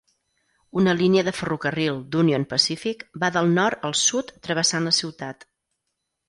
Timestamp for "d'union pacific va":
2.15-3.29